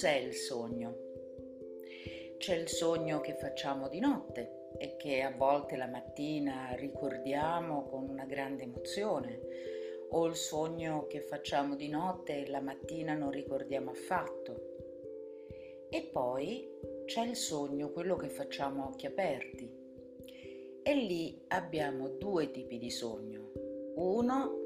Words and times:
cos'è 0.00 0.16
il 0.16 0.32
sogno? 0.32 0.96
C'è 2.38 2.54
il 2.54 2.68
sogno 2.68 3.20
che 3.20 3.34
facciamo 3.34 3.86
di 3.86 4.00
notte 4.00 4.70
e 4.78 4.96
che 4.96 5.20
a 5.20 5.30
volte 5.30 5.76
la 5.76 5.88
mattina 5.88 6.70
ricordiamo 6.72 7.86
con 7.86 8.08
una 8.08 8.24
grande 8.24 8.62
emozione, 8.62 9.38
o 10.08 10.24
il 10.24 10.36
sogno 10.36 11.06
che 11.06 11.20
facciamo 11.20 11.76
di 11.76 11.88
notte 11.88 12.34
e 12.34 12.48
la 12.48 12.62
mattina 12.62 13.12
non 13.12 13.30
ricordiamo 13.30 13.90
affatto. 13.90 15.88
E 15.90 16.08
poi 16.10 16.66
c'è 17.04 17.26
il 17.26 17.36
sogno, 17.36 17.90
quello 17.90 18.16
che 18.16 18.30
facciamo 18.30 18.84
a 18.84 18.86
occhi 18.86 19.04
aperti. 19.04 19.70
E 20.82 20.94
lì 20.94 21.44
abbiamo 21.48 22.08
due 22.08 22.50
tipi 22.50 22.78
di 22.78 22.88
sogno. 22.88 23.50
Uno 23.96 24.56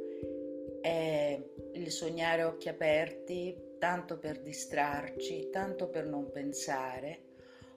è 0.81 1.45
il 1.73 1.91
sognare 1.91 2.43
a 2.43 2.47
occhi 2.47 2.69
aperti 2.69 3.73
tanto 3.85 4.17
per 4.17 4.41
distrarci, 4.41 5.51
tanto 5.51 5.91
per 5.91 6.07
non 6.07 6.31
pensare, 6.31 7.19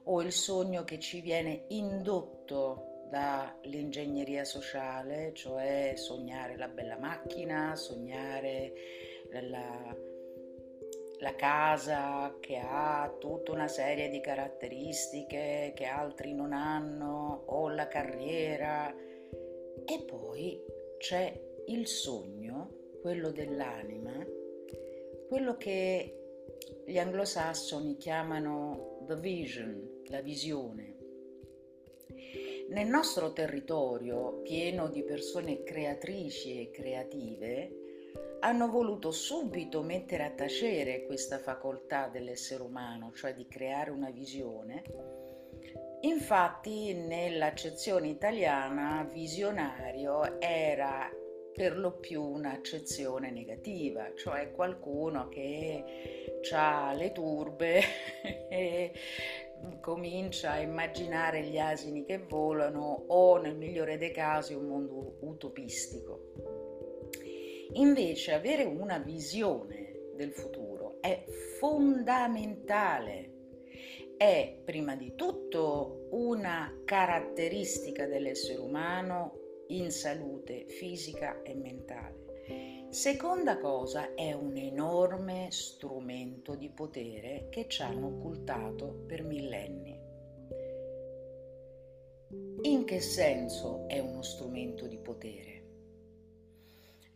o 0.04 0.22
il 0.22 0.32
sogno 0.32 0.82
che 0.82 0.98
ci 0.98 1.20
viene 1.20 1.66
indotto 1.68 3.04
dall'ingegneria 3.10 4.42
sociale, 4.44 5.32
cioè 5.34 5.92
sognare 5.96 6.56
la 6.56 6.68
bella 6.68 6.96
macchina, 6.96 7.76
sognare 7.76 8.72
la, 9.32 9.94
la 11.18 11.34
casa 11.34 12.34
che 12.40 12.56
ha 12.56 13.14
tutta 13.20 13.52
una 13.52 13.68
serie 13.68 14.08
di 14.08 14.22
caratteristiche 14.22 15.74
che 15.76 15.84
altri 15.84 16.32
non 16.32 16.54
hanno, 16.54 17.42
o 17.48 17.68
la 17.68 17.86
carriera. 17.86 18.90
E 18.90 20.04
poi 20.06 20.58
c'è 20.96 21.38
il 21.66 21.86
sogno, 21.86 22.96
quello 23.02 23.30
dell'anima, 23.30 24.36
quello 25.28 25.56
che 25.56 26.14
gli 26.86 26.98
anglosassoni 26.98 27.96
chiamano 27.98 29.04
the 29.06 29.16
vision, 29.16 30.02
la 30.06 30.22
visione. 30.22 30.96
Nel 32.70 32.86
nostro 32.86 33.32
territorio, 33.32 34.40
pieno 34.42 34.88
di 34.88 35.02
persone 35.02 35.62
creatrici 35.62 36.60
e 36.60 36.70
creative, 36.70 37.70
hanno 38.40 38.68
voluto 38.70 39.10
subito 39.10 39.82
mettere 39.82 40.24
a 40.24 40.30
tacere 40.30 41.04
questa 41.04 41.38
facoltà 41.38 42.08
dell'essere 42.08 42.62
umano, 42.62 43.12
cioè 43.14 43.34
di 43.34 43.46
creare 43.46 43.90
una 43.90 44.10
visione. 44.10 44.82
Infatti, 46.02 46.94
nell'accezione 46.94 48.08
italiana, 48.08 49.08
visionario 49.12 50.40
era 50.40 51.10
per 51.58 51.76
lo 51.76 51.90
più 51.94 52.22
un'accezione 52.22 53.32
negativa, 53.32 54.12
cioè 54.14 54.52
qualcuno 54.52 55.26
che 55.26 55.82
ha 56.52 56.92
le 56.94 57.10
turbe 57.10 57.80
e 58.48 58.92
comincia 59.80 60.52
a 60.52 60.60
immaginare 60.60 61.42
gli 61.42 61.58
asini 61.58 62.04
che 62.04 62.18
volano 62.18 63.06
o 63.08 63.38
nel 63.38 63.56
migliore 63.56 63.98
dei 63.98 64.12
casi 64.12 64.54
un 64.54 64.68
mondo 64.68 65.16
utopistico. 65.22 66.30
Invece 67.72 68.34
avere 68.34 68.62
una 68.62 68.98
visione 68.98 70.12
del 70.14 70.30
futuro 70.30 70.98
è 71.00 71.24
fondamentale, 71.58 73.32
è 74.16 74.60
prima 74.64 74.94
di 74.94 75.16
tutto 75.16 76.06
una 76.12 76.82
caratteristica 76.84 78.06
dell'essere 78.06 78.60
umano 78.60 79.46
in 79.68 79.90
salute 79.90 80.66
fisica 80.68 81.42
e 81.42 81.54
mentale. 81.54 82.86
Seconda 82.90 83.58
cosa, 83.58 84.14
è 84.14 84.32
un 84.32 84.56
enorme 84.56 85.48
strumento 85.50 86.54
di 86.54 86.70
potere 86.70 87.48
che 87.50 87.68
ci 87.68 87.82
hanno 87.82 88.06
occultato 88.06 89.04
per 89.06 89.22
millenni. 89.24 90.00
In 92.62 92.84
che 92.84 93.00
senso 93.00 93.86
è 93.88 93.98
uno 93.98 94.22
strumento 94.22 94.86
di 94.86 94.98
potere? 94.98 95.62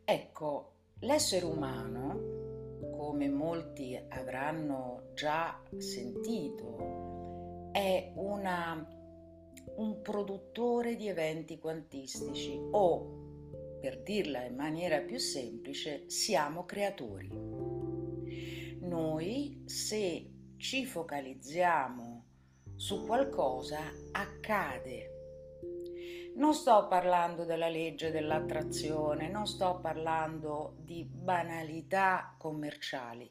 Ecco, 0.05 0.73
l'essere 1.01 1.47
umano, 1.47 2.91
come 2.91 3.29
molti 3.29 3.99
avranno 4.09 5.11
già 5.15 5.59
sentito, 5.79 7.71
è 7.73 8.13
una 8.17 8.87
un 9.77 10.01
produttore 10.03 10.97
di 10.97 11.09
eventi 11.09 11.59
quantistici 11.59 12.59
o, 12.71 13.79
per 13.81 14.03
dirla 14.03 14.45
in 14.45 14.55
maniera 14.55 15.01
più 15.01 15.19
semplice, 15.19 16.09
siamo 16.09 16.65
creatori. 16.65 17.29
Noi, 18.81 19.63
se 19.67 20.31
ci 20.57 20.85
focalizziamo 20.85 22.25
su 22.77 23.05
qualcosa, 23.07 23.81
accade. 24.13 25.11
Non 26.35 26.55
sto 26.55 26.87
parlando 26.89 27.45
della 27.45 27.69
legge 27.69 28.11
dell'attrazione, 28.11 29.29
non 29.29 29.47
sto 29.47 29.81
parlando 29.81 30.77
di 30.79 31.05
banalità 31.05 32.35
commerciali 32.39 33.31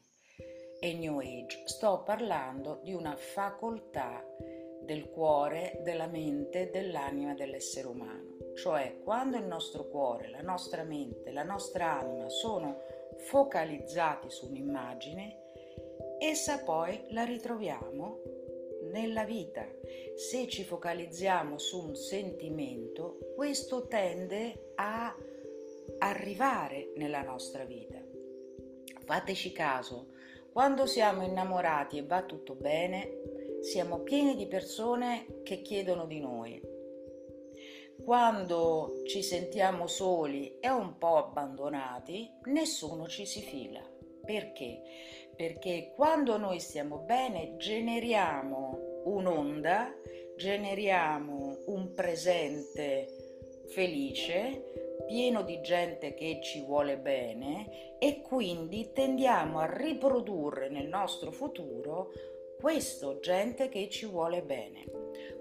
e 0.79 0.93
New 0.93 1.19
Age, 1.19 1.63
sto 1.65 2.03
parlando 2.03 2.79
di 2.83 2.93
una 2.93 3.15
facoltà 3.15 4.23
del 4.83 5.09
cuore, 5.09 5.79
della 5.83 6.07
mente, 6.07 6.69
dell'anima 6.71 7.33
dell'essere 7.33 7.87
umano. 7.87 8.37
Cioè 8.55 8.99
quando 9.03 9.37
il 9.37 9.45
nostro 9.45 9.87
cuore, 9.87 10.29
la 10.29 10.41
nostra 10.41 10.83
mente, 10.83 11.31
la 11.31 11.43
nostra 11.43 11.99
anima 11.99 12.29
sono 12.29 12.81
focalizzati 13.17 14.29
su 14.29 14.47
un'immagine, 14.47 15.37
essa 16.19 16.59
poi 16.63 17.03
la 17.09 17.23
ritroviamo 17.23 18.19
nella 18.91 19.23
vita. 19.23 19.65
Se 20.15 20.47
ci 20.47 20.63
focalizziamo 20.63 21.57
su 21.57 21.87
un 21.87 21.95
sentimento, 21.95 23.17
questo 23.35 23.87
tende 23.87 24.73
a 24.75 25.15
arrivare 25.99 26.91
nella 26.95 27.21
nostra 27.21 27.63
vita. 27.63 27.99
Fateci 29.03 29.51
caso, 29.51 30.07
quando 30.51 30.85
siamo 30.85 31.23
innamorati 31.23 31.97
e 31.97 32.03
va 32.03 32.23
tutto 32.23 32.55
bene, 32.55 33.21
siamo 33.61 33.99
pieni 33.99 34.35
di 34.35 34.47
persone 34.47 35.41
che 35.43 35.61
chiedono 35.61 36.07
di 36.07 36.19
noi. 36.19 36.59
Quando 38.03 39.03
ci 39.05 39.21
sentiamo 39.21 39.85
soli 39.85 40.57
e 40.59 40.69
un 40.69 40.97
po' 40.97 41.17
abbandonati, 41.17 42.27
nessuno 42.45 43.07
ci 43.07 43.27
si 43.27 43.41
fila. 43.41 43.81
Perché? 44.25 44.81
Perché 45.35 45.93
quando 45.95 46.37
noi 46.37 46.59
stiamo 46.59 46.99
bene 46.99 47.55
generiamo 47.57 49.03
un'onda, 49.05 49.93
generiamo 50.35 51.57
un 51.67 51.93
presente 51.93 53.65
felice, 53.69 55.03
pieno 55.05 55.43
di 55.43 55.61
gente 55.61 56.15
che 56.15 56.39
ci 56.41 56.61
vuole 56.61 56.97
bene 56.97 57.97
e 57.99 58.21
quindi 58.21 58.91
tendiamo 58.91 59.59
a 59.59 59.71
riprodurre 59.71 60.69
nel 60.69 60.87
nostro 60.87 61.31
futuro 61.31 62.11
questo 62.61 63.19
gente 63.19 63.69
che 63.69 63.89
ci 63.89 64.05
vuole 64.05 64.43
bene. 64.43 64.85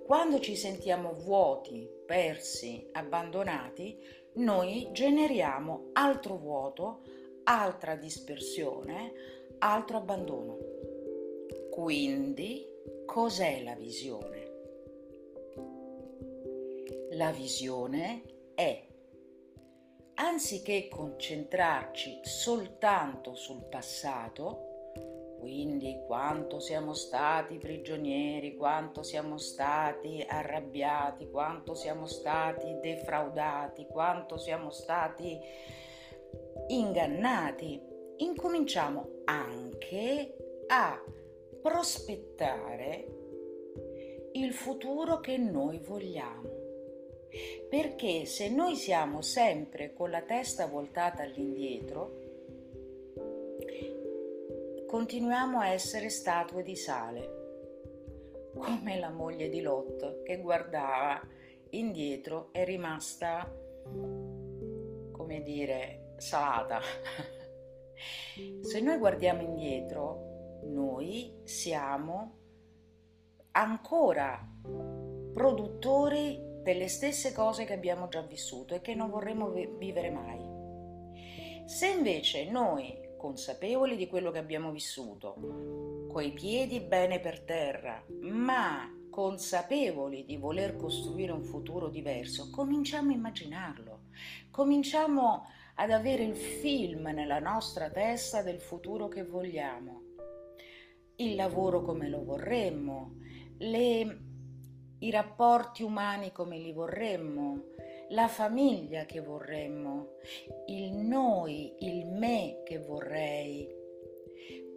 Quando 0.06 0.40
ci 0.40 0.56
sentiamo 0.56 1.12
vuoti, 1.12 1.86
persi, 2.06 2.88
abbandonati, 2.92 3.98
noi 4.36 4.88
generiamo 4.92 5.90
altro 5.92 6.36
vuoto, 6.36 7.02
altra 7.44 7.94
dispersione, 7.94 9.12
altro 9.58 9.98
abbandono. 9.98 10.56
Quindi, 11.70 12.66
cos'è 13.04 13.62
la 13.62 13.74
visione? 13.74 14.48
La 17.10 17.32
visione 17.32 18.22
è, 18.54 18.82
anziché 20.14 20.88
concentrarci 20.88 22.20
soltanto 22.22 23.34
sul 23.34 23.62
passato, 23.68 24.69
quindi 25.40 26.02
quanto 26.06 26.60
siamo 26.60 26.92
stati 26.92 27.56
prigionieri, 27.56 28.56
quanto 28.56 29.02
siamo 29.02 29.38
stati 29.38 30.22
arrabbiati, 30.28 31.30
quanto 31.30 31.74
siamo 31.74 32.06
stati 32.06 32.78
defraudati, 32.80 33.86
quanto 33.86 34.36
siamo 34.36 34.70
stati 34.70 35.38
ingannati, 36.68 37.80
incominciamo 38.18 39.22
anche 39.24 40.36
a 40.68 41.02
prospettare 41.62 43.06
il 44.32 44.52
futuro 44.52 45.20
che 45.20 45.38
noi 45.38 45.78
vogliamo. 45.78 46.58
Perché 47.68 48.26
se 48.26 48.50
noi 48.50 48.76
siamo 48.76 49.22
sempre 49.22 49.94
con 49.94 50.10
la 50.10 50.22
testa 50.22 50.66
voltata 50.66 51.22
all'indietro, 51.22 52.19
continuiamo 54.90 55.60
a 55.60 55.68
essere 55.68 56.08
statue 56.08 56.64
di 56.64 56.74
sale, 56.74 58.50
come 58.56 58.98
la 58.98 59.10
moglie 59.10 59.48
di 59.48 59.60
Lot 59.60 60.24
che 60.24 60.40
guardava 60.40 61.20
indietro 61.70 62.48
è 62.50 62.64
rimasta, 62.64 63.48
come 65.12 65.42
dire, 65.44 66.14
salata. 66.16 66.80
Se 68.62 68.80
noi 68.80 68.98
guardiamo 68.98 69.42
indietro, 69.42 70.58
noi 70.64 71.38
siamo 71.44 72.38
ancora 73.52 74.44
produttori 75.32 76.36
delle 76.64 76.88
stesse 76.88 77.32
cose 77.32 77.64
che 77.64 77.74
abbiamo 77.74 78.08
già 78.08 78.22
vissuto 78.22 78.74
e 78.74 78.80
che 78.80 78.96
non 78.96 79.08
vorremmo 79.08 79.50
vivere 79.50 80.10
mai. 80.10 81.64
Se 81.66 81.86
invece 81.86 82.50
noi, 82.50 83.06
consapevoli 83.20 83.96
di 83.96 84.08
quello 84.08 84.30
che 84.30 84.38
abbiamo 84.38 84.70
vissuto, 84.70 86.06
coi 86.10 86.32
piedi 86.32 86.80
bene 86.80 87.20
per 87.20 87.42
terra, 87.42 88.02
ma 88.22 88.90
consapevoli 89.10 90.24
di 90.24 90.38
voler 90.38 90.74
costruire 90.76 91.30
un 91.30 91.44
futuro 91.44 91.90
diverso, 91.90 92.48
cominciamo 92.50 93.10
a 93.10 93.14
immaginarlo, 93.14 94.04
cominciamo 94.50 95.44
ad 95.74 95.90
avere 95.90 96.24
il 96.24 96.34
film 96.34 97.08
nella 97.08 97.40
nostra 97.40 97.90
testa 97.90 98.42
del 98.42 98.58
futuro 98.58 99.08
che 99.08 99.24
vogliamo, 99.24 100.02
il 101.16 101.34
lavoro 101.34 101.82
come 101.82 102.08
lo 102.08 102.24
vorremmo, 102.24 103.16
le, 103.58 104.20
i 105.00 105.10
rapporti 105.10 105.82
umani 105.82 106.32
come 106.32 106.56
li 106.56 106.72
vorremmo, 106.72 107.64
la 108.10 108.28
famiglia 108.28 109.04
che 109.04 109.20
vorremmo, 109.20 110.16
il 110.66 110.92
noi, 110.92 111.74
il 111.78 112.06
me 112.06 112.62
che 112.64 112.78
vorrei. 112.78 113.68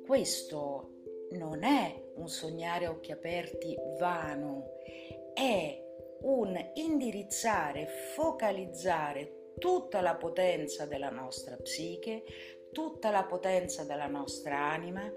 Questo 0.05 0.89
non 1.31 1.63
è 1.63 2.11
un 2.15 2.27
sognare 2.27 2.85
a 2.85 2.91
occhi 2.91 3.11
aperti 3.11 3.75
vano, 3.97 4.73
è 5.33 5.81
un 6.21 6.71
indirizzare, 6.75 7.87
focalizzare 8.15 9.51
tutta 9.57 10.01
la 10.01 10.15
potenza 10.15 10.85
della 10.85 11.09
nostra 11.09 11.55
psiche, 11.57 12.23
tutta 12.71 13.11
la 13.11 13.23
potenza 13.23 13.83
della 13.83 14.07
nostra 14.07 14.59
anima, 14.59 15.11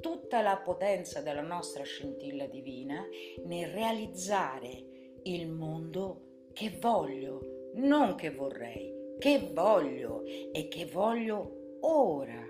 tutta 0.00 0.42
la 0.42 0.56
potenza 0.58 1.20
della 1.20 1.42
nostra 1.42 1.84
scintilla 1.84 2.46
divina 2.46 3.06
nel 3.44 3.68
realizzare 3.68 5.20
il 5.22 5.48
mondo 5.48 6.48
che 6.52 6.76
voglio, 6.80 7.61
non 7.74 8.14
che 8.14 8.30
vorrei, 8.30 9.16
che 9.18 9.50
voglio 9.52 10.22
e 10.24 10.68
che 10.68 10.86
voglio 10.86 11.78
ora. 11.80 12.44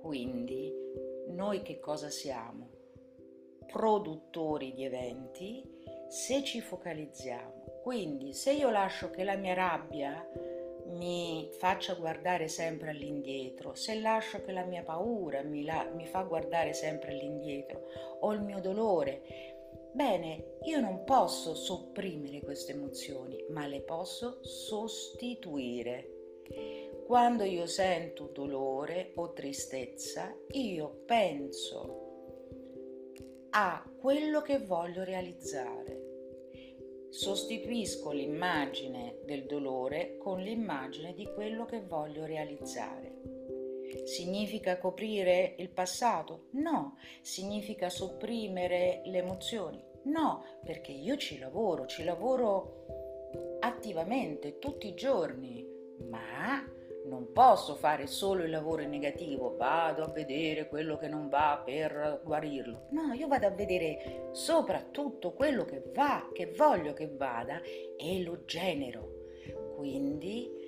Quindi 0.00 0.72
noi 1.28 1.62
che 1.62 1.78
cosa 1.78 2.08
siamo? 2.08 2.68
Produttori 3.66 4.72
di 4.72 4.84
eventi 4.84 5.62
se 6.08 6.42
ci 6.42 6.60
focalizziamo. 6.60 7.80
Quindi 7.82 8.32
se 8.32 8.52
io 8.52 8.70
lascio 8.70 9.10
che 9.10 9.24
la 9.24 9.36
mia 9.36 9.54
rabbia 9.54 10.26
mi 10.86 11.48
faccia 11.52 11.94
guardare 11.94 12.48
sempre 12.48 12.90
all'indietro, 12.90 13.74
se 13.74 14.00
lascio 14.00 14.42
che 14.42 14.52
la 14.52 14.64
mia 14.64 14.82
paura 14.82 15.42
mi, 15.42 15.64
la, 15.64 15.88
mi 15.94 16.06
fa 16.06 16.22
guardare 16.22 16.72
sempre 16.72 17.12
all'indietro 17.12 17.82
o 18.20 18.32
il 18.32 18.40
mio 18.42 18.60
dolore 18.60 19.59
Bene, 19.92 20.58
io 20.62 20.80
non 20.80 21.04
posso 21.04 21.54
sopprimere 21.54 22.40
queste 22.40 22.72
emozioni, 22.72 23.44
ma 23.50 23.66
le 23.66 23.80
posso 23.80 24.38
sostituire. 24.42 26.18
Quando 27.06 27.42
io 27.42 27.66
sento 27.66 28.30
dolore 28.32 29.12
o 29.16 29.32
tristezza, 29.32 30.32
io 30.52 31.02
penso 31.06 32.08
a 33.50 33.84
quello 34.00 34.42
che 34.42 34.58
voglio 34.58 35.02
realizzare. 35.02 36.08
Sostituisco 37.08 38.12
l'immagine 38.12 39.18
del 39.24 39.46
dolore 39.46 40.16
con 40.18 40.40
l'immagine 40.40 41.12
di 41.14 41.28
quello 41.34 41.64
che 41.64 41.80
voglio 41.80 42.24
realizzare. 42.24 43.39
Significa 44.04 44.78
coprire 44.78 45.54
il 45.58 45.70
passato? 45.70 46.46
No. 46.52 46.96
Significa 47.20 47.88
sopprimere 47.88 49.02
le 49.04 49.18
emozioni? 49.18 49.82
No, 50.04 50.44
perché 50.64 50.92
io 50.92 51.16
ci 51.16 51.38
lavoro, 51.38 51.86
ci 51.86 52.04
lavoro 52.04 53.58
attivamente 53.60 54.58
tutti 54.58 54.88
i 54.88 54.94
giorni, 54.94 55.66
ma 56.08 56.64
non 57.06 57.32
posso 57.32 57.74
fare 57.74 58.06
solo 58.06 58.44
il 58.44 58.50
lavoro 58.50 58.86
negativo, 58.86 59.56
vado 59.56 60.04
a 60.04 60.12
vedere 60.12 60.68
quello 60.68 60.96
che 60.96 61.08
non 61.08 61.28
va 61.28 61.60
per 61.64 62.20
guarirlo. 62.24 62.88
No, 62.90 63.12
io 63.12 63.26
vado 63.26 63.46
a 63.46 63.50
vedere 63.50 64.28
soprattutto 64.32 65.32
quello 65.32 65.64
che 65.64 65.82
va, 65.94 66.28
che 66.32 66.52
voglio 66.56 66.92
che 66.92 67.08
vada 67.08 67.60
e 67.96 68.22
lo 68.22 68.44
genero. 68.44 69.18
Quindi 69.76 70.59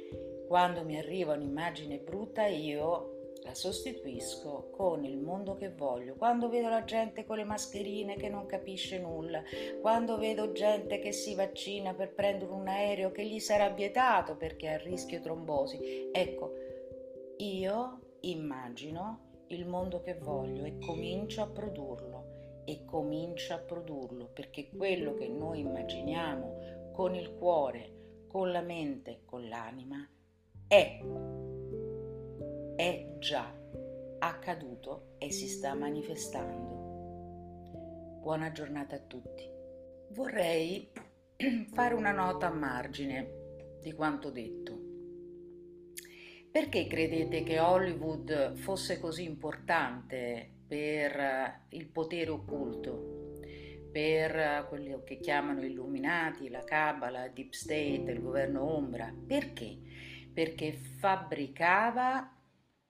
quando 0.53 0.85
mi 0.85 0.99
arriva 0.99 1.33
un'immagine 1.33 1.97
brutta 1.97 2.45
io 2.45 3.31
la 3.43 3.55
sostituisco 3.55 4.69
con 4.71 5.03
il 5.03 5.17
mondo 5.17 5.55
che 5.55 5.71
voglio. 5.71 6.15
Quando 6.15 6.51
vedo 6.51 6.69
la 6.69 6.85
gente 6.85 7.25
con 7.25 7.39
le 7.39 7.45
mascherine 7.45 8.17
che 8.17 8.29
non 8.29 8.45
capisce 8.45 8.99
nulla, 8.99 9.43
quando 9.81 10.19
vedo 10.19 10.53
gente 10.53 10.99
che 10.99 11.11
si 11.11 11.35
vaccina 11.35 11.95
per 11.95 12.13
prendere 12.13 12.53
un 12.53 12.69
aereo 12.69 13.13
che 13.13 13.25
gli 13.25 13.39
sarà 13.39 13.71
vietato 13.71 14.37
perché 14.37 14.67
è 14.67 14.73
a 14.75 14.77
rischio 14.77 15.23
trombosi, 15.23 16.11
ecco, 16.13 16.53
io 17.39 18.01
immagino 18.21 19.45
il 19.47 19.67
mondo 19.67 20.03
che 20.03 20.19
voglio 20.19 20.65
e 20.65 20.77
comincio 20.85 21.41
a 21.41 21.47
produrlo 21.47 22.61
e 22.67 22.85
comincio 22.85 23.55
a 23.55 23.59
produrlo 23.59 24.27
perché 24.27 24.69
quello 24.69 25.15
che 25.15 25.29
noi 25.29 25.61
immaginiamo 25.61 26.91
con 26.93 27.15
il 27.15 27.33
cuore, 27.37 28.27
con 28.29 28.53
la 28.53 28.61
mente, 28.61 29.23
con 29.25 29.49
l'anima 29.49 30.07
è 30.73 30.99
è 32.77 33.17
già 33.19 33.55
accaduto 34.21 35.17
e 35.19 35.31
si 35.31 35.47
sta 35.47 35.75
manifestando. 35.75 38.21
Buona 38.23 38.53
giornata 38.53 38.97
a 38.97 39.01
tutti. 39.01 39.47
Vorrei 40.13 40.91
fare 41.75 41.95
una 41.95 42.13
nota 42.13 42.47
a 42.47 42.55
margine 42.55 43.77
di 43.83 43.93
quanto 43.93 44.31
detto. 44.31 44.81
Perché 46.51 46.87
credete 46.87 47.43
che 47.43 47.61
Hollywood 47.61 48.55
fosse 48.55 48.99
così 48.99 49.25
importante 49.25 50.53
per 50.67 51.67
il 51.69 51.87
potere 51.89 52.31
occulto, 52.31 53.41
per 53.93 54.65
quello 54.71 55.03
che 55.05 55.19
chiamano 55.19 55.63
illuminati, 55.63 56.49
la 56.49 56.65
Kabbalah, 56.65 57.29
Deep 57.29 57.53
State, 57.53 58.11
il 58.11 58.23
governo 58.23 58.75
ombra? 58.75 59.15
Perché? 59.27 60.12
Perché 60.33 60.73
fabbricava 60.73 62.37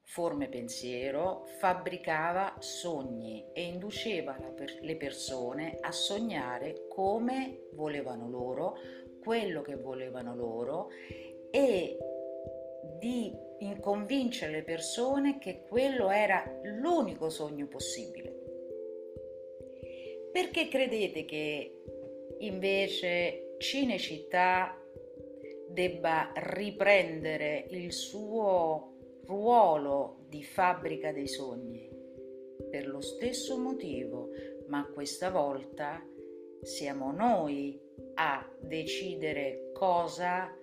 forme 0.04 0.48
pensiero, 0.48 1.44
fabbricava 1.58 2.56
sogni 2.58 3.46
e 3.52 3.62
induceva 3.62 4.36
le 4.80 4.96
persone 4.96 5.78
a 5.80 5.90
sognare 5.90 6.86
come 6.88 7.68
volevano 7.72 8.28
loro, 8.28 8.76
quello 9.22 9.62
che 9.62 9.76
volevano 9.76 10.34
loro 10.34 10.88
e 11.50 11.96
di 12.98 13.34
convincere 13.80 14.52
le 14.52 14.62
persone 14.64 15.38
che 15.38 15.62
quello 15.62 16.10
era 16.10 16.44
l'unico 16.62 17.30
sogno 17.30 17.66
possibile. 17.66 18.40
Perché 20.32 20.68
credete 20.68 21.24
che 21.24 21.82
invece 22.40 23.54
Cinecittà 23.58 24.81
debba 25.72 26.32
riprendere 26.34 27.66
il 27.70 27.92
suo 27.92 29.20
ruolo 29.24 30.26
di 30.28 30.42
fabbrica 30.42 31.12
dei 31.12 31.28
sogni. 31.28 31.90
Per 32.70 32.86
lo 32.86 33.00
stesso 33.00 33.58
motivo, 33.58 34.30
ma 34.68 34.86
questa 34.92 35.30
volta 35.30 36.04
siamo 36.62 37.12
noi 37.12 37.80
a 38.14 38.48
decidere 38.60 39.70
cosa 39.72 40.54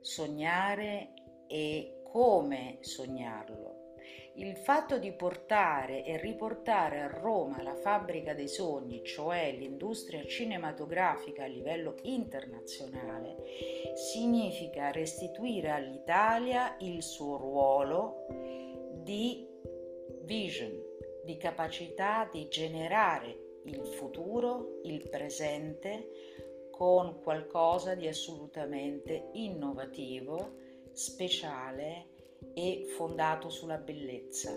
sognare 0.00 1.14
e 1.46 2.02
come 2.04 2.78
sognarlo. 2.80 3.87
Il 4.34 4.56
fatto 4.56 4.98
di 4.98 5.10
portare 5.12 6.04
e 6.04 6.16
riportare 6.16 7.00
a 7.00 7.08
Roma 7.08 7.60
la 7.62 7.74
fabbrica 7.74 8.34
dei 8.34 8.46
sogni, 8.46 9.02
cioè 9.02 9.52
l'industria 9.52 10.24
cinematografica 10.24 11.42
a 11.42 11.48
livello 11.48 11.96
internazionale, 12.02 13.36
significa 13.94 14.92
restituire 14.92 15.70
all'Italia 15.70 16.76
il 16.78 17.02
suo 17.02 17.36
ruolo 17.36 18.26
di 19.02 19.44
vision, 20.22 20.72
di 21.24 21.36
capacità 21.36 22.28
di 22.30 22.46
generare 22.48 23.60
il 23.64 23.84
futuro, 23.84 24.80
il 24.84 25.08
presente, 25.08 26.10
con 26.70 27.20
qualcosa 27.22 27.96
di 27.96 28.06
assolutamente 28.06 29.30
innovativo, 29.32 30.52
speciale 30.92 32.07
e 32.58 32.86
fondato 32.88 33.50
sulla 33.50 33.76
bellezza. 33.76 34.52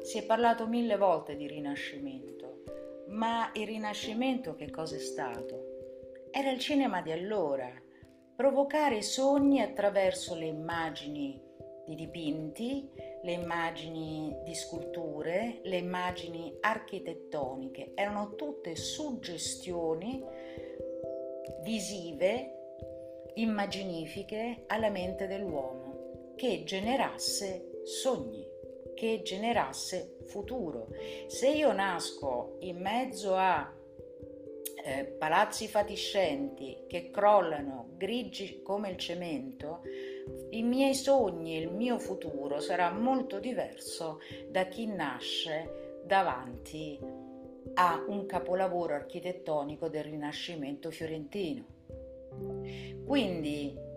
Si 0.00 0.16
è 0.16 0.24
parlato 0.24 0.68
mille 0.68 0.96
volte 0.96 1.34
di 1.34 1.48
rinascimento, 1.48 2.62
ma 3.08 3.50
il 3.54 3.66
rinascimento 3.66 4.54
che 4.54 4.70
cosa 4.70 4.94
è 4.94 5.00
stato? 5.00 6.28
Era 6.30 6.52
il 6.52 6.60
cinema 6.60 7.02
di 7.02 7.10
allora, 7.10 7.68
provocare 8.36 9.02
sogni 9.02 9.60
attraverso 9.60 10.36
le 10.36 10.46
immagini 10.46 11.42
di 11.84 11.96
dipinti, 11.96 12.88
le 13.22 13.32
immagini 13.32 14.36
di 14.44 14.54
sculture, 14.54 15.58
le 15.64 15.78
immagini 15.78 16.58
architettoniche, 16.60 17.90
erano 17.94 18.36
tutte 18.36 18.76
suggestioni 18.76 20.22
visive, 21.64 22.52
immaginifiche 23.34 24.62
alla 24.68 24.90
mente 24.90 25.26
dell'uomo 25.26 25.77
che 26.38 26.62
generasse 26.64 27.82
sogni, 27.82 28.46
che 28.94 29.22
generasse 29.24 30.18
futuro. 30.26 30.86
Se 31.26 31.48
io 31.48 31.72
nasco 31.72 32.58
in 32.60 32.78
mezzo 32.78 33.34
a 33.34 33.74
eh, 34.84 35.04
palazzi 35.04 35.66
fatiscenti 35.66 36.84
che 36.86 37.10
crollano 37.10 37.88
grigi 37.96 38.62
come 38.62 38.90
il 38.90 38.96
cemento, 38.96 39.82
i 40.50 40.62
miei 40.62 40.94
sogni 40.94 41.56
e 41.56 41.60
il 41.62 41.72
mio 41.72 41.98
futuro 41.98 42.60
sarà 42.60 42.92
molto 42.92 43.40
diverso 43.40 44.20
da 44.48 44.66
chi 44.66 44.86
nasce 44.86 46.02
davanti 46.04 46.98
a 47.74 48.04
un 48.06 48.26
capolavoro 48.26 48.94
architettonico 48.94 49.88
del 49.88 50.04
Rinascimento 50.04 50.92
fiorentino. 50.92 51.64
Quindi, 53.04 53.87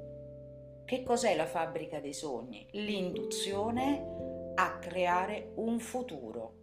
che 0.92 1.04
cos'è 1.04 1.38
la 1.38 1.46
fabbrica 1.46 2.02
dei 2.02 2.12
sogni? 2.12 2.68
L'induzione 2.72 4.54
a 4.56 4.78
creare 4.78 5.54
un 5.56 5.80
futuro. 5.80 6.54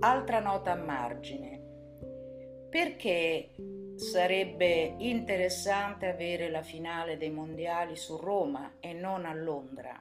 Altra 0.00 0.40
nota 0.40 0.72
a 0.72 0.74
margine. 0.74 1.62
Perché 2.68 3.54
sarebbe 3.94 4.96
interessante 4.98 6.08
avere 6.08 6.50
la 6.50 6.62
finale 6.62 7.16
dei 7.16 7.30
mondiali 7.30 7.94
su 7.94 8.16
Roma 8.16 8.78
e 8.80 8.92
non 8.92 9.26
a 9.26 9.32
Londra? 9.32 9.96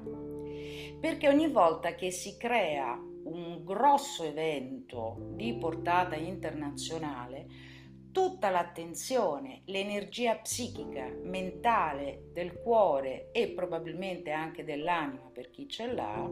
Perché 1.00 1.28
ogni 1.28 1.50
volta 1.50 1.94
che 1.94 2.10
si 2.10 2.36
crea 2.36 3.00
un 3.26 3.64
grosso 3.64 4.24
evento 4.24 5.18
di 5.36 5.54
portata 5.54 6.16
internazionale, 6.16 7.75
tutta 8.16 8.50
l'attenzione, 8.50 9.64
l'energia 9.66 10.36
psichica, 10.36 11.06
mentale 11.24 12.30
del 12.32 12.54
cuore 12.62 13.28
e 13.34 13.50
probabilmente 13.50 14.32
anche 14.32 14.64
dell'anima 14.64 15.30
per 15.34 15.50
chi 15.50 15.68
ce 15.68 15.92
l'ha, 15.92 16.32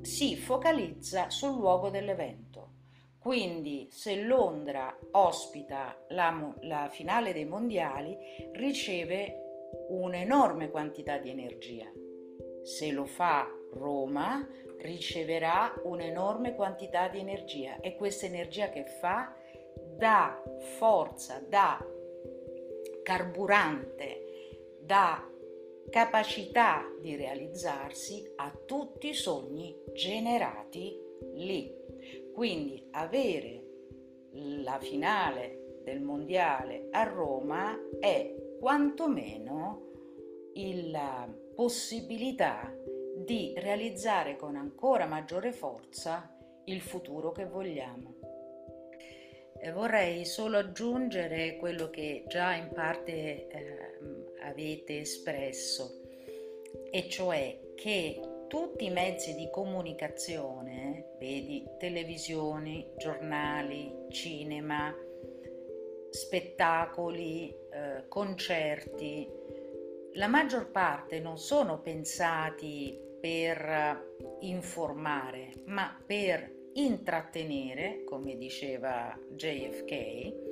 si 0.00 0.34
focalizza 0.34 1.30
sul 1.30 1.56
luogo 1.56 1.88
dell'evento. 1.88 2.72
Quindi 3.16 3.86
se 3.92 4.22
Londra 4.22 4.98
ospita 5.12 5.96
la, 6.08 6.52
la 6.62 6.88
finale 6.90 7.32
dei 7.32 7.44
mondiali, 7.44 8.16
riceve 8.54 9.68
un'enorme 9.90 10.68
quantità 10.68 11.18
di 11.18 11.30
energia. 11.30 11.88
Se 12.64 12.90
lo 12.90 13.04
fa 13.04 13.46
Roma, 13.72 14.44
riceverà 14.78 15.80
un'enorme 15.84 16.56
quantità 16.56 17.06
di 17.06 17.20
energia 17.20 17.78
e 17.78 17.94
questa 17.94 18.26
energia 18.26 18.68
che 18.70 18.84
fa 18.84 19.32
dà 19.98 20.40
forza, 20.78 21.44
dà 21.48 21.84
carburante, 23.02 24.76
dà 24.80 25.28
capacità 25.90 26.84
di 27.00 27.16
realizzarsi 27.16 28.32
a 28.36 28.56
tutti 28.64 29.08
i 29.08 29.14
sogni 29.14 29.74
generati 29.92 30.96
lì. 31.34 31.74
Quindi 32.32 32.86
avere 32.92 33.64
la 34.62 34.78
finale 34.78 35.80
del 35.82 36.00
mondiale 36.00 36.86
a 36.92 37.02
Roma 37.02 37.76
è 37.98 38.34
quantomeno 38.60 39.86
la 40.90 41.28
possibilità 41.54 42.72
di 43.16 43.52
realizzare 43.56 44.36
con 44.36 44.54
ancora 44.54 45.06
maggiore 45.06 45.50
forza 45.50 46.32
il 46.66 46.80
futuro 46.80 47.32
che 47.32 47.46
vogliamo. 47.46 48.27
Vorrei 49.72 50.24
solo 50.24 50.58
aggiungere 50.58 51.56
quello 51.56 51.90
che 51.90 52.24
già 52.26 52.54
in 52.54 52.70
parte 52.72 53.12
eh, 53.12 53.48
avete 54.42 55.00
espresso, 55.00 56.00
e 56.90 57.08
cioè 57.08 57.58
che 57.74 58.20
tutti 58.48 58.86
i 58.86 58.90
mezzi 58.90 59.34
di 59.34 59.50
comunicazione, 59.50 61.16
vedi 61.18 61.64
televisioni, 61.78 62.92
giornali, 62.96 64.06
cinema, 64.10 64.94
spettacoli, 66.10 67.54
eh, 67.70 68.08
concerti, 68.08 69.28
la 70.14 70.28
maggior 70.28 70.70
parte 70.70 71.20
non 71.20 71.38
sono 71.38 71.80
pensati 71.80 72.98
per 73.20 74.16
informare, 74.40 75.52
ma 75.66 76.00
per 76.04 76.57
intrattenere, 76.74 78.04
come 78.04 78.36
diceva 78.36 79.18
JFK, 79.30 80.46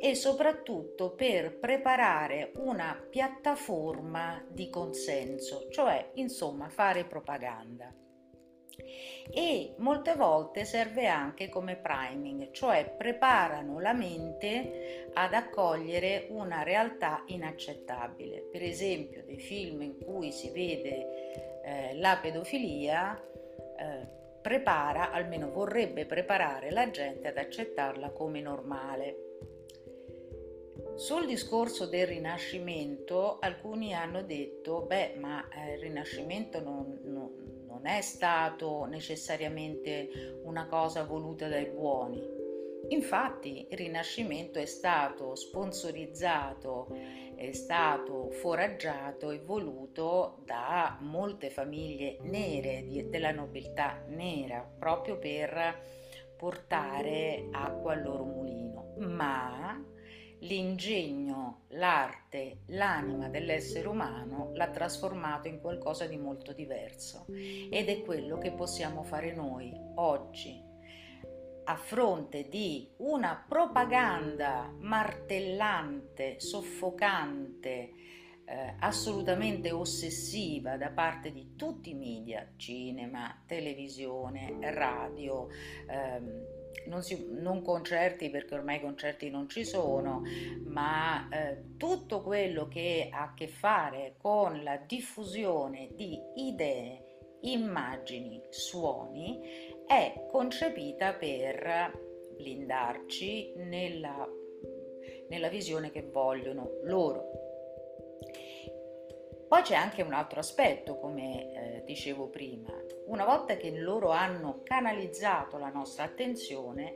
e 0.00 0.14
soprattutto 0.14 1.12
per 1.12 1.58
preparare 1.58 2.52
una 2.56 3.00
piattaforma 3.08 4.44
di 4.48 4.68
consenso, 4.68 5.68
cioè 5.70 6.10
insomma 6.14 6.68
fare 6.68 7.04
propaganda. 7.04 7.94
E 9.30 9.74
molte 9.78 10.14
volte 10.14 10.64
serve 10.64 11.06
anche 11.06 11.48
come 11.48 11.76
priming, 11.76 12.50
cioè 12.50 12.94
preparano 12.96 13.78
la 13.78 13.92
mente 13.92 15.10
ad 15.12 15.34
accogliere 15.34 16.26
una 16.30 16.62
realtà 16.62 17.22
inaccettabile. 17.26 18.48
Per 18.50 18.62
esempio, 18.62 19.22
dei 19.24 19.38
film 19.38 19.82
in 19.82 19.98
cui 19.98 20.32
si 20.32 20.50
vede 20.50 21.62
eh, 21.62 21.94
la 21.98 22.18
pedofilia, 22.20 23.22
eh, 23.76 24.20
prepara, 24.42 25.10
almeno 25.12 25.50
vorrebbe 25.50 26.04
preparare 26.04 26.70
la 26.70 26.90
gente 26.90 27.28
ad 27.28 27.38
accettarla 27.38 28.10
come 28.10 28.40
normale. 28.40 29.30
Sul 30.96 31.26
discorso 31.26 31.86
del 31.86 32.06
Rinascimento 32.06 33.38
alcuni 33.38 33.94
hanno 33.94 34.22
detto, 34.22 34.82
beh, 34.82 35.14
ma 35.18 35.48
eh, 35.48 35.74
il 35.74 35.80
Rinascimento 35.80 36.60
non, 36.60 36.98
non, 37.04 37.64
non 37.66 37.86
è 37.86 38.00
stato 38.02 38.84
necessariamente 38.84 40.40
una 40.44 40.66
cosa 40.66 41.04
voluta 41.04 41.48
dai 41.48 41.66
buoni. 41.66 42.40
Infatti 42.88 43.66
il 43.70 43.76
Rinascimento 43.78 44.58
è 44.58 44.66
stato 44.66 45.34
sponsorizzato, 45.34 46.88
è 47.48 47.52
stato 47.52 48.30
foraggiato 48.30 49.30
e 49.30 49.40
voluto 49.40 50.42
da 50.44 50.96
molte 51.00 51.50
famiglie 51.50 52.18
nere, 52.22 52.84
di, 52.86 53.08
della 53.08 53.32
nobiltà 53.32 54.04
nera, 54.08 54.60
proprio 54.78 55.18
per 55.18 55.80
portare 56.36 57.48
acqua 57.50 57.94
al 57.94 58.02
loro 58.02 58.24
mulino. 58.24 58.94
Ma 58.98 59.80
l'ingegno, 60.40 61.64
l'arte, 61.70 62.58
l'anima 62.66 63.28
dell'essere 63.28 63.88
umano 63.88 64.50
l'ha 64.54 64.70
trasformato 64.70 65.48
in 65.48 65.60
qualcosa 65.60 66.06
di 66.06 66.16
molto 66.16 66.52
diverso 66.52 67.26
ed 67.28 67.88
è 67.88 68.02
quello 68.02 68.38
che 68.38 68.52
possiamo 68.52 69.02
fare 69.02 69.34
noi 69.34 69.72
oggi 69.96 70.70
a 71.64 71.76
fronte 71.76 72.48
di 72.48 72.88
una 72.98 73.44
propaganda 73.46 74.72
martellante, 74.78 76.40
soffocante, 76.40 77.90
eh, 78.44 78.74
assolutamente 78.80 79.70
ossessiva 79.70 80.76
da 80.76 80.90
parte 80.90 81.32
di 81.32 81.54
tutti 81.56 81.90
i 81.90 81.94
media, 81.94 82.46
cinema, 82.56 83.42
televisione, 83.46 84.56
radio, 84.60 85.48
ehm, 85.88 86.60
non, 86.86 87.02
si, 87.02 87.28
non, 87.30 87.62
concerti 87.62 88.30
perché 88.30 88.54
ormai 88.54 88.80
concerti 88.80 89.30
non 89.30 89.48
ci 89.48 89.64
sono, 89.64 90.22
ma 90.64 91.28
eh, 91.28 91.76
tutto 91.76 92.22
quello 92.22 92.66
che 92.66 93.08
ha 93.10 93.22
a 93.22 93.34
che 93.34 93.46
fare 93.46 94.14
con 94.18 94.62
la 94.62 94.76
diffusione 94.76 95.90
di 95.94 96.18
idee, 96.36 97.11
immagini, 97.42 98.42
suoni 98.48 99.40
è 99.86 100.26
concepita 100.30 101.14
per 101.14 102.10
blindarci 102.36 103.54
nella, 103.56 104.28
nella 105.28 105.48
visione 105.48 105.90
che 105.90 106.02
vogliono 106.02 106.78
loro. 106.84 107.40
Poi 109.48 109.60
c'è 109.60 109.74
anche 109.74 110.00
un 110.00 110.14
altro 110.14 110.40
aspetto, 110.40 110.96
come 110.96 111.52
eh, 111.52 111.82
dicevo 111.84 112.28
prima, 112.28 112.72
una 113.06 113.26
volta 113.26 113.56
che 113.56 113.70
loro 113.70 114.08
hanno 114.08 114.62
canalizzato 114.62 115.58
la 115.58 115.68
nostra 115.68 116.04
attenzione, 116.04 116.94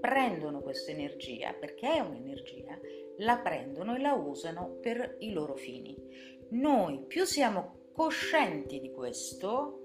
prendono 0.00 0.60
questa 0.60 0.90
energia, 0.90 1.54
perché 1.54 1.94
è 1.94 2.00
un'energia, 2.00 2.78
la 3.18 3.38
prendono 3.38 3.94
e 3.94 4.00
la 4.00 4.12
usano 4.12 4.76
per 4.82 5.16
i 5.20 5.32
loro 5.32 5.54
fini. 5.54 5.96
Noi 6.50 7.04
più 7.06 7.24
siamo 7.24 7.90
coscienti 7.94 8.80
di 8.80 8.90
questo, 8.90 9.83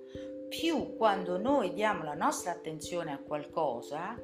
più 0.50 0.96
quando 0.98 1.38
noi 1.38 1.74
diamo 1.74 2.04
la 2.04 2.16
nostra 2.16 2.52
attenzione 2.52 3.14
a 3.14 3.20
qualcosa, 3.20 4.20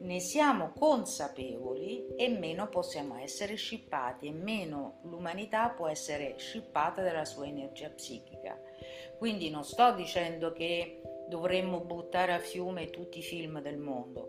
ne 0.00 0.20
siamo 0.20 0.72
consapevoli 0.78 2.14
e 2.16 2.28
meno 2.28 2.68
possiamo 2.68 3.16
essere 3.18 3.54
scippati 3.54 4.26
e 4.26 4.32
meno 4.32 5.00
l'umanità 5.04 5.70
può 5.70 5.88
essere 5.88 6.34
scippata 6.36 7.02
dalla 7.02 7.24
sua 7.24 7.46
energia 7.46 7.88
psichica. 7.88 8.60
Quindi 9.18 9.48
non 9.50 9.64
sto 9.64 9.92
dicendo 9.92 10.52
che 10.52 11.00
dovremmo 11.28 11.80
buttare 11.80 12.32
a 12.32 12.38
fiume 12.38 12.90
tutti 12.90 13.18
i 13.18 13.22
film 13.22 13.60
del 13.60 13.78
mondo, 13.78 14.28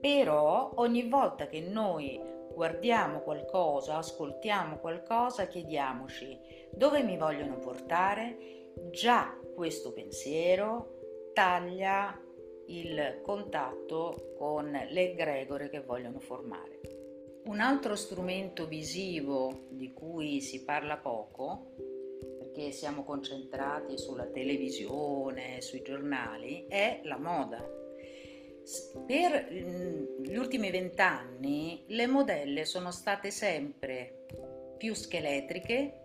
però 0.00 0.72
ogni 0.76 1.08
volta 1.08 1.46
che 1.46 1.60
noi 1.60 2.20
guardiamo 2.52 3.20
qualcosa, 3.20 3.96
ascoltiamo 3.96 4.78
qualcosa, 4.78 5.46
chiediamoci 5.46 6.68
dove 6.72 7.02
mi 7.02 7.16
vogliono 7.16 7.58
portare, 7.58 8.61
già 8.90 9.38
questo 9.54 9.92
pensiero 9.92 11.30
taglia 11.32 12.18
il 12.66 13.20
contatto 13.22 14.34
con 14.36 14.70
l'egregore 14.90 15.68
che 15.68 15.80
vogliono 15.80 16.20
formare. 16.20 16.80
Un 17.44 17.60
altro 17.60 17.96
strumento 17.96 18.66
visivo 18.66 19.66
di 19.70 19.92
cui 19.92 20.40
si 20.40 20.64
parla 20.64 20.96
poco, 20.96 21.74
perché 22.38 22.70
siamo 22.70 23.02
concentrati 23.02 23.98
sulla 23.98 24.26
televisione, 24.26 25.60
sui 25.60 25.82
giornali, 25.82 26.66
è 26.68 27.00
la 27.04 27.18
moda. 27.18 27.80
Per 29.06 29.48
mm, 29.50 30.22
gli 30.22 30.36
ultimi 30.36 30.70
vent'anni 30.70 31.82
le 31.88 32.06
modelle 32.06 32.64
sono 32.64 32.92
state 32.92 33.32
sempre 33.32 34.26
più 34.78 34.94
scheletriche, 34.94 36.01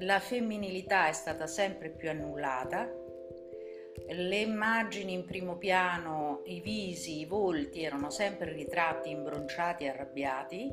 la 0.00 0.20
femminilità 0.20 1.08
è 1.08 1.12
stata 1.12 1.46
sempre 1.46 1.90
più 1.90 2.08
annullata, 2.08 2.88
le 4.10 4.36
immagini 4.36 5.12
in 5.12 5.24
primo 5.24 5.56
piano, 5.56 6.42
i 6.44 6.60
visi, 6.60 7.20
i 7.20 7.24
volti 7.26 7.82
erano 7.82 8.10
sempre 8.10 8.52
ritratti 8.52 9.10
imbronciati 9.10 9.84
e 9.84 9.88
arrabbiati 9.88 10.72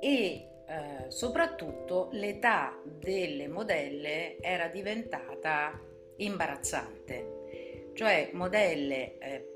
e 0.00 0.50
eh, 0.66 1.04
soprattutto 1.08 2.08
l'età 2.12 2.80
delle 2.84 3.48
modelle 3.48 4.38
era 4.40 4.68
diventata 4.68 5.78
imbarazzante, 6.16 7.90
cioè 7.94 8.30
modelle 8.32 9.18
eh, 9.18 9.46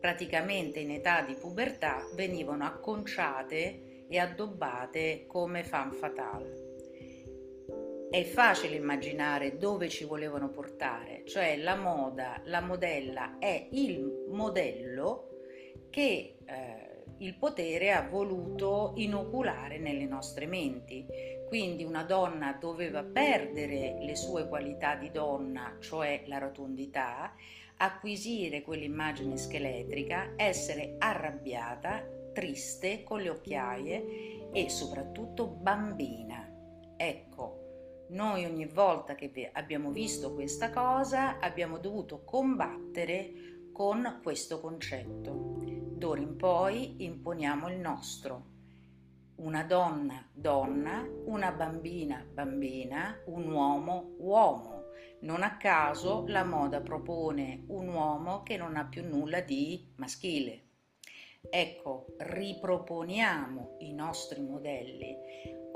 praticamente 0.00 0.80
in 0.80 0.90
età 0.90 1.22
di 1.22 1.34
pubertà 1.34 2.08
venivano 2.14 2.64
acconciate 2.64 4.06
e 4.08 4.18
addobbate 4.18 5.26
come 5.26 5.62
fan 5.64 5.92
fatale. 5.92 6.65
È 8.08 8.22
facile 8.22 8.76
immaginare 8.76 9.58
dove 9.58 9.88
ci 9.88 10.04
volevano 10.04 10.50
portare, 10.50 11.24
cioè 11.26 11.56
la 11.56 11.74
moda, 11.74 12.40
la 12.44 12.60
modella 12.60 13.38
è 13.38 13.68
il 13.72 14.26
modello 14.30 15.28
che 15.90 16.38
eh, 16.44 17.04
il 17.18 17.34
potere 17.36 17.92
ha 17.92 18.06
voluto 18.08 18.92
inoculare 18.96 19.78
nelle 19.78 20.06
nostre 20.06 20.46
menti. 20.46 21.06
Quindi 21.48 21.84
una 21.84 22.04
donna 22.04 22.52
doveva 22.52 23.02
perdere 23.02 23.98
le 24.00 24.14
sue 24.14 24.46
qualità 24.48 24.94
di 24.94 25.10
donna, 25.10 25.76
cioè 25.80 26.22
la 26.26 26.38
rotondità, 26.38 27.34
acquisire 27.78 28.62
quell'immagine 28.62 29.36
scheletrica, 29.36 30.34
essere 30.36 30.94
arrabbiata, 30.98 32.04
triste, 32.32 33.02
con 33.02 33.20
le 33.20 33.30
occhiaie 33.30 34.50
e 34.52 34.68
soprattutto 34.68 35.46
bambina. 35.46 36.52
Ecco, 36.96 37.55
noi 38.08 38.44
ogni 38.44 38.66
volta 38.66 39.14
che 39.14 39.50
abbiamo 39.52 39.90
visto 39.90 40.32
questa 40.32 40.70
cosa 40.70 41.38
abbiamo 41.38 41.78
dovuto 41.78 42.22
combattere 42.24 43.68
con 43.72 44.20
questo 44.22 44.60
concetto. 44.60 45.56
D'ora 45.96 46.20
in 46.20 46.36
poi 46.36 47.04
imponiamo 47.04 47.68
il 47.68 47.78
nostro. 47.78 48.54
Una 49.36 49.64
donna, 49.64 50.26
donna, 50.32 51.06
una 51.24 51.52
bambina, 51.52 52.24
bambina, 52.32 53.20
un 53.26 53.50
uomo, 53.50 54.14
uomo. 54.18 54.84
Non 55.20 55.42
a 55.42 55.56
caso 55.56 56.24
la 56.28 56.44
moda 56.44 56.80
propone 56.80 57.64
un 57.68 57.88
uomo 57.88 58.42
che 58.42 58.56
non 58.56 58.76
ha 58.76 58.84
più 58.86 59.06
nulla 59.06 59.40
di 59.40 59.92
maschile. 59.96 60.65
Ecco, 61.50 62.06
riproponiamo 62.18 63.76
i 63.78 63.92
nostri 63.92 64.40
modelli 64.40 65.16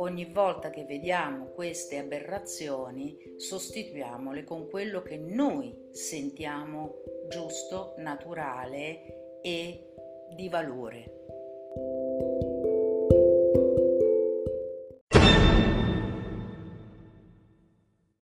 ogni 0.01 0.25
volta 0.27 0.71
che 0.71 0.85
vediamo 0.85 1.51
queste 1.51 1.99
aberrazioni, 1.99 3.17
sostituiamole 3.37 4.45
con 4.45 4.69
quello 4.69 5.03
che 5.03 5.19
noi 5.19 5.89
sentiamo 5.91 7.03
giusto, 7.29 7.95
naturale 7.99 9.41
e 9.43 9.93
di 10.35 10.49
valore. 10.49 11.20